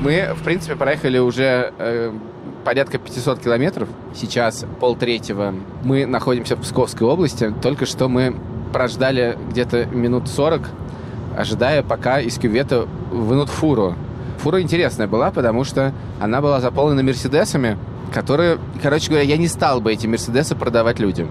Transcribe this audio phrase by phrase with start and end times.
[0.00, 2.12] Мы, в принципе, проехали уже э,
[2.64, 3.88] порядка 500 километров.
[4.14, 5.54] Сейчас полтретьего.
[5.84, 7.52] Мы находимся в Псковской области.
[7.60, 8.34] Только что мы
[8.72, 10.62] прождали где-то минут 40,
[11.36, 13.94] ожидая, пока из кювета вынут фуру.
[14.38, 17.76] Фура интересная была, потому что она была заполнена мерседесами,
[18.12, 21.28] которые, короче говоря, я не стал бы эти мерседесы продавать людям.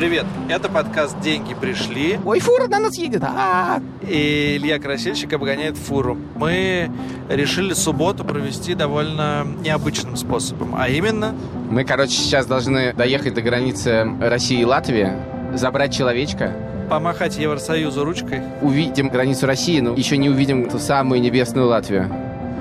[0.00, 2.18] Привет, это подкаст «Деньги пришли».
[2.24, 3.22] Ой, фура на нас едет!
[3.22, 3.82] А-а-а!
[4.00, 6.16] И Илья Красильщик обгоняет фуру.
[6.36, 6.90] Мы
[7.28, 11.34] решили субботу провести довольно необычным способом, а именно...
[11.68, 15.12] Мы, короче, сейчас должны доехать до границы России и Латвии,
[15.52, 16.56] забрать человечка,
[16.88, 18.40] Помахать Евросоюзу ручкой.
[18.62, 22.10] увидим границу России, но еще не увидим ту самую небесную Латвию.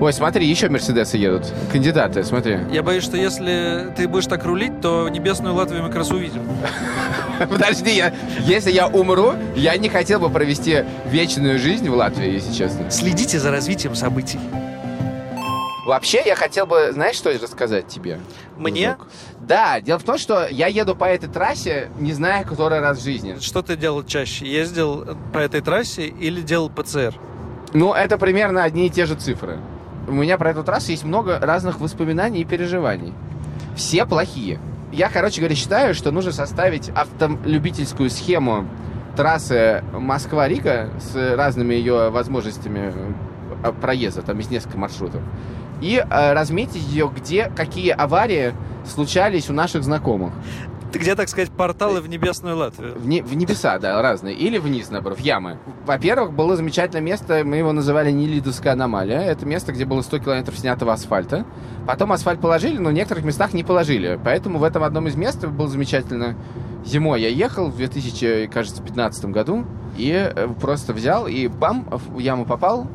[0.00, 1.52] Ой, смотри, еще Мерседесы едут.
[1.70, 2.60] Кандидаты, смотри.
[2.72, 6.40] Я боюсь, что если ты будешь так рулить, то небесную Латвию мы как раз увидим.
[7.48, 12.52] Подожди, я, если я умру, я не хотел бы провести вечную жизнь в Латвии, если
[12.52, 12.90] честно.
[12.90, 14.38] Следите за развитием событий.
[15.86, 18.20] Вообще, я хотел бы, знаешь, что рассказать тебе?
[18.58, 18.90] Мне?
[18.90, 19.08] дружок?
[19.40, 23.02] Да, дело в том, что я еду по этой трассе, не зная, который раз в
[23.02, 23.38] жизни.
[23.40, 24.46] Что ты делал чаще?
[24.46, 27.14] Ездил по этой трассе или делал ПЦР?
[27.72, 29.58] Ну, это примерно одни и те же цифры.
[30.06, 33.14] У меня про эту трассу есть много разных воспоминаний и переживаний.
[33.76, 34.60] Все плохие.
[34.92, 38.66] Я, короче говоря, считаю, что нужно составить автолюбительскую схему
[39.16, 42.92] трассы Москва-Рика с разными ее возможностями
[43.62, 45.22] э, проезда, там есть несколько маршрутов,
[45.80, 48.52] и э, разметить ее, где какие аварии
[48.84, 50.32] случались у наших знакомых.
[50.92, 52.94] Ты где, так сказать, порталы в небесную Латвию?
[52.98, 54.34] В, не- в небеса, да, разные.
[54.34, 55.58] Или вниз, наоборот, в ямы.
[55.86, 59.20] Во-первых, было замечательное место, мы его называли Нелидовская аномалия.
[59.20, 61.44] Это место, где было 100 километров снятого асфальта.
[61.86, 64.18] Потом асфальт положили, но в некоторых местах не положили.
[64.24, 66.34] Поэтому в этом одном из мест было замечательно.
[66.84, 72.88] Зимой я ехал в 2015 году и э, просто взял и бам, в яму попал,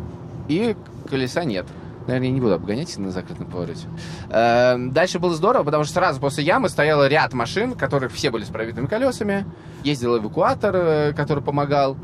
[0.47, 0.75] и
[1.09, 1.65] колеса нет.
[2.07, 3.87] Наверное, я не буду обгонять на закрытом повороте.
[4.29, 8.43] Э, Дальше было здорово, потому что сразу после ямы стоял ряд машин, которых все были
[8.43, 9.45] с пробитыми колесами.
[9.83, 11.97] Ездил эвакуатор, э, который помогал.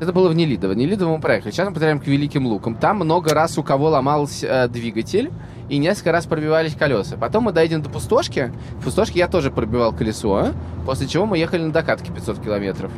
[0.00, 0.72] Это было в Нелидово.
[0.72, 1.52] Нелидово мы проехали.
[1.52, 2.74] Сейчас мы подъезжаем к Великим Лукам.
[2.74, 5.30] Там много раз у кого ломался э, двигатель,
[5.68, 7.16] и несколько раз пробивались колеса.
[7.16, 8.52] Потом мы доедем до Пустошки.
[8.80, 10.52] В Пустошке я тоже пробивал колесо,
[10.84, 12.92] после чего мы ехали на докатке 500 километров.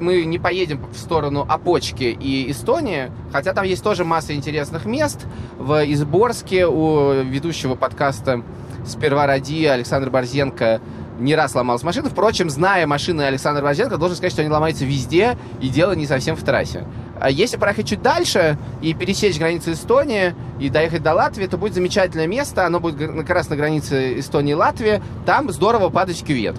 [0.00, 5.26] Мы не поедем в сторону Опочки и Эстонии, хотя там есть тоже масса интересных мест.
[5.58, 8.42] В Изборске у ведущего подкаста
[8.86, 10.80] «Сперва ради» Александр Борзенко
[11.18, 12.08] не раз ломалась машина.
[12.08, 16.34] Впрочем, зная машины Александра Борзенко, должен сказать, что они ломаются везде, и дело не совсем
[16.34, 16.84] в трассе.
[17.20, 21.74] А если проехать чуть дальше и пересечь границу Эстонии и доехать до Латвии, то будет
[21.74, 22.64] замечательное место.
[22.64, 25.02] Оно будет как раз на границе Эстонии и Латвии.
[25.26, 26.56] Там здорово падать кювет.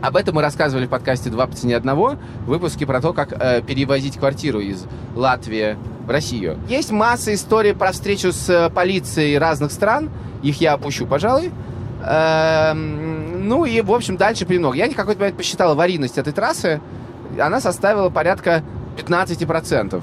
[0.00, 2.14] Об этом мы рассказывали в подкасте «Два по цене одного»,
[2.46, 6.58] выпуске про то, как э, перевозить квартиру из Латвии в Россию.
[6.68, 10.08] Есть масса историй про встречу с э, полицией разных стран.
[10.42, 11.52] Их я опущу, пожалуй.
[12.02, 14.72] Эм, ну и, в общем, дальше премного.
[14.72, 16.80] Я в какой-то момент посчитал аварийность этой трассы.
[17.38, 18.62] Она составила порядка
[19.00, 20.02] 15%.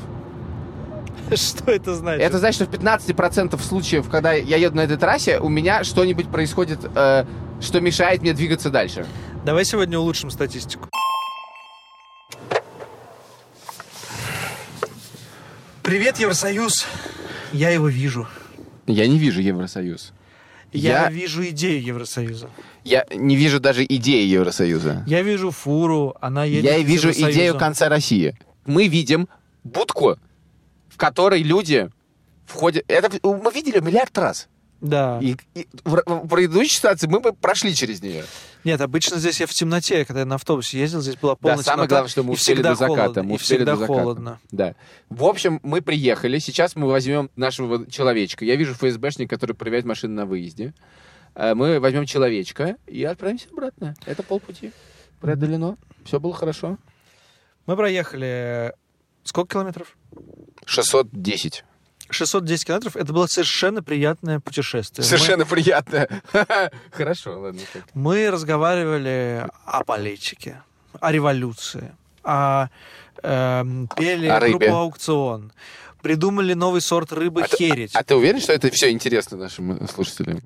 [1.35, 2.23] Что это значит?
[2.23, 6.29] Это значит, что в 15% случаев, когда я еду на этой трассе, у меня что-нибудь
[6.29, 7.25] происходит, э,
[7.59, 9.05] что мешает мне двигаться дальше.
[9.45, 10.89] Давай сегодня улучшим статистику.
[15.83, 16.85] Привет, Евросоюз.
[17.53, 18.27] Я его вижу.
[18.87, 20.13] Я не вижу Евросоюз.
[20.73, 22.49] Я, Я- вижу идею Евросоюза.
[22.83, 25.03] Я не вижу даже идеи Евросоюза.
[25.07, 28.35] Я вижу фуру, она едет Я вижу идею конца России.
[28.67, 29.27] Мы видим
[29.63, 30.17] будку,
[30.89, 31.89] в которой люди
[32.45, 32.85] входят...
[32.87, 34.47] Это мы видели миллиард раз.
[34.79, 35.19] Да.
[35.21, 38.23] И, и в, в предыдущей ситуации мы бы прошли через нее.
[38.63, 41.63] Нет, обычно здесь я в темноте, когда я на автобусе ездил, здесь была полная да,
[41.63, 43.01] самое темнота, главное, что мы успели до заката.
[43.01, 43.99] холодно, мы успели всегда до заката.
[43.99, 44.39] холодно.
[44.51, 44.75] Да.
[45.09, 46.37] В общем, мы приехали.
[46.37, 48.45] Сейчас мы возьмем нашего человечка.
[48.45, 50.73] Я вижу ФСБшник, который проверяет машины на выезде.
[51.33, 53.95] Э, Мы возьмем человечка и отправимся обратно.
[54.05, 54.71] Это полпути.
[55.21, 55.77] Преодолено.
[56.03, 56.77] Все было хорошо.
[57.67, 58.73] Мы проехали...
[59.23, 59.95] Сколько километров?
[60.65, 61.63] 610.
[62.09, 62.95] 610 километров.
[62.95, 65.03] Это было совершенно приятное путешествие.
[65.05, 66.07] Совершенно приятно.
[66.91, 67.59] Хорошо, ладно.
[67.73, 67.83] так.
[67.93, 70.61] Мы, мы разговаривали о политике,
[70.99, 71.93] о революции,
[72.23, 72.67] о,
[73.21, 74.57] эм, пели О рыбе.
[74.57, 75.51] группу «Аукцион»,
[76.01, 77.95] придумали новый сорт рыбы А ты- херить.
[77.95, 80.41] А ты уверен, что это все интересно нашим э, слушателям?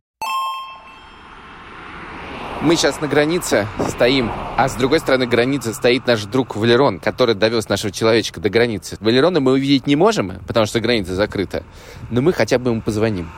[2.62, 7.34] Мы сейчас на границе стоим, а с другой стороны границы стоит наш друг Валерон, который
[7.34, 8.98] довез нашего человечка до границы.
[9.00, 11.64] Валерона мы увидеть не можем, потому что граница закрыта,
[12.12, 13.32] но мы хотя бы ему позвоним.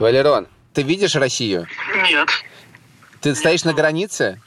[0.00, 1.68] Валерон, ты видишь Россию?
[2.02, 2.28] Нет.
[3.20, 4.40] Ты стоишь на границе?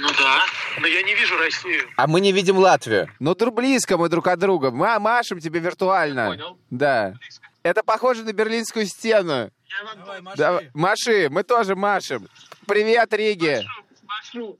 [0.00, 0.40] Ну да.
[0.80, 1.84] Но я не вижу Россию.
[1.96, 3.08] А мы не видим Латвию.
[3.20, 4.72] Ну, друг близко мы друг от друга.
[4.72, 6.26] Мы машем тебе виртуально.
[6.26, 6.58] Понял.
[6.70, 7.14] Да.
[7.62, 9.50] Это похоже на Берлинскую стену.
[9.70, 12.28] Я вам Да, маши, мы тоже машем.
[12.66, 13.64] Привет, Риги.
[14.04, 14.58] машу.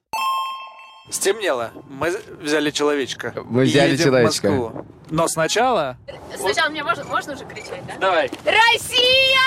[1.10, 1.72] Стемнело.
[1.88, 3.32] Мы взяли человечка.
[3.44, 4.50] Мы взяли Едем в человечка.
[4.50, 4.86] Москву.
[5.10, 5.96] Но сначала...
[6.36, 7.94] Сначала мне можно, можно уже кричать, да?
[7.98, 8.30] Давай.
[8.44, 9.40] Россия!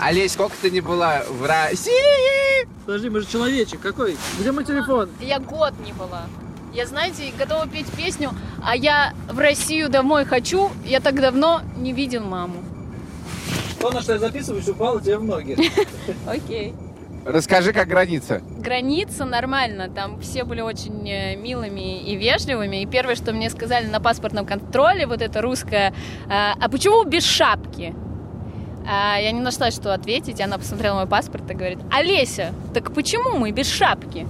[0.00, 2.66] Олесь, сколько ты не была в России?
[2.86, 3.80] Подожди, мы же человечек.
[3.80, 4.16] Какой?
[4.38, 5.10] Где мой телефон?
[5.20, 6.22] Я год не была.
[6.72, 8.30] Я, знаете, готова петь песню
[8.62, 12.64] «А я в Россию домой хочу, я так давно не видел маму».
[13.80, 15.56] То, на что я записываюсь, упало тебе в ноги.
[16.26, 16.74] Окей.
[17.24, 18.42] Расскажи, как граница.
[18.58, 22.82] Граница нормально, там все были очень э, милыми и вежливыми.
[22.82, 25.94] И первое, что мне сказали на паспортном контроле, вот это русское,
[26.28, 27.94] «А а почему без шапки?
[28.86, 30.40] А я не нашла, что ответить.
[30.40, 34.26] Она посмотрела мой паспорт и говорит, Олеся, так почему мы без шапки?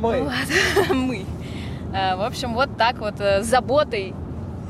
[0.00, 0.22] Мы.
[0.22, 1.26] Вот, мы.
[1.92, 4.14] А, В общем, вот так вот э, с заботой,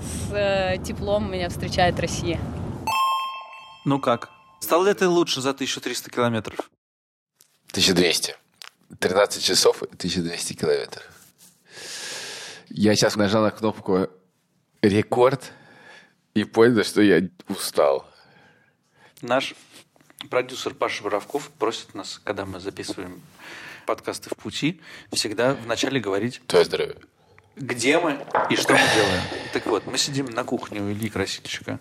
[0.02, 2.38] с э, теплом меня встречает Россия.
[3.88, 4.28] Ну как?
[4.60, 6.70] Стал ли ты лучше за 1300 километров?
[7.70, 8.36] 1200.
[8.98, 11.04] 13 часов и 1200 километров.
[12.68, 14.10] Я сейчас нажал на кнопку
[14.82, 15.52] рекорд
[16.34, 18.06] и понял, что я устал.
[19.22, 19.54] Наш
[20.28, 23.22] продюсер Паша Боровков просит нас, когда мы записываем
[23.86, 24.82] подкасты в пути,
[25.14, 26.96] всегда вначале говорить, Твое здоровье.
[27.56, 29.22] где мы и что мы делаем.
[29.54, 31.80] Так вот, мы сидим на кухне у Ильи Красильщика,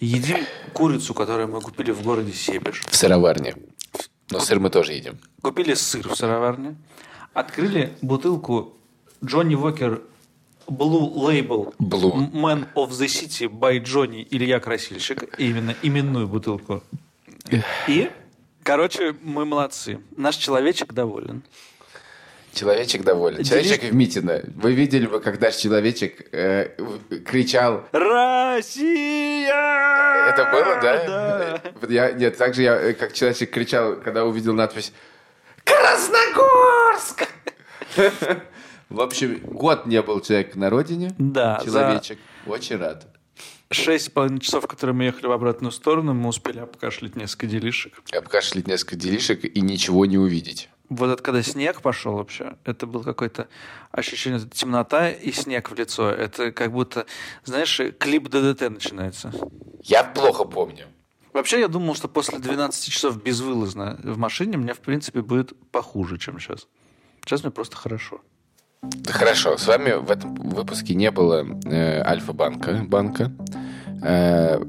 [0.00, 0.38] едим
[0.72, 3.54] курицу, которую мы купили в городе Себеж, В сыроварне.
[4.30, 5.18] Но сыр мы тоже едим.
[5.42, 6.76] купили сыр в сыроварне,
[7.34, 8.74] открыли бутылку
[9.24, 10.02] Джонни Уокер
[10.66, 12.30] Blue Label Blue.
[12.32, 16.82] Man of the City by Johnny Илья Красильщик, именно именную бутылку.
[17.86, 18.10] И,
[18.62, 20.00] короче, мы молодцы.
[20.16, 21.42] Наш человечек доволен.
[22.54, 23.42] Человечек доволен.
[23.44, 24.40] Человечек в Митино.
[24.54, 26.70] Вы видели бы, наш человечек э,
[27.26, 29.23] кричал Россия!
[30.28, 31.60] Это было, да?
[31.80, 31.86] Да.
[31.88, 34.92] Я, нет, также я, э, как человечек кричал, когда увидел надпись
[35.64, 37.28] «Красногорск!»
[38.90, 41.14] В общем, год не был человек на родине.
[41.18, 42.18] Да, за- Человечек.
[42.46, 43.06] Очень рад.
[43.74, 48.02] Шесть с половиной часов, которые мы ехали в обратную сторону, мы успели обкашлять несколько делишек.
[48.16, 50.68] Обкашлять несколько делишек и ничего не увидеть.
[50.90, 53.48] Вот это когда снег пошел вообще, это было какое-то
[53.90, 56.10] ощущение, темнота и снег в лицо.
[56.10, 57.06] Это как будто,
[57.44, 59.32] знаешь, клип ДДТ начинается.
[59.82, 60.86] Я плохо помню.
[61.32, 66.16] Вообще, я думал, что после 12 часов безвылазно в машине мне, в принципе, будет похуже,
[66.18, 66.68] чем сейчас.
[67.24, 68.20] Сейчас мне просто хорошо.
[69.08, 72.84] Хорошо, с вами в этом выпуске не было э, Альфа-банка.
[72.86, 73.32] Банка.
[74.06, 74.62] Э,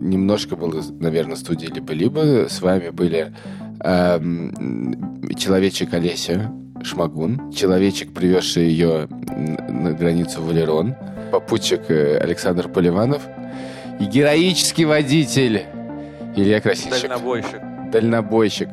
[0.00, 2.48] немножко было, наверное, студии либо-либо.
[2.48, 3.32] С вами были
[3.80, 6.50] эм, человечек Олеся
[6.82, 10.96] Шмагун, человечек, привезший ее на границу Валерон,
[11.30, 13.22] попутчик э, Александр Поливанов
[14.00, 15.66] и героический водитель
[16.34, 17.02] Илья Красильщик.
[17.02, 17.60] Дальнобойщик.
[17.92, 18.68] Дальнобойщик.